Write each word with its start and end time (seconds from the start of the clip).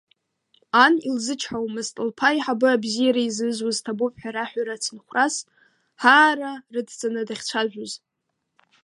Ан 0.83 0.93
илзычҳауамызт 1.07 1.95
лԥа 2.07 2.29
аиҳабы 2.31 2.67
абзиара 2.71 3.21
изызуаз 3.23 3.77
ҭабуп 3.83 4.13
ҳәа 4.21 4.31
раҳәара 4.35 4.73
ацынхәрас, 4.75 5.35
аара 6.17 6.51
рыдҵаны 6.73 7.21
дахьцәажәоз. 7.27 7.93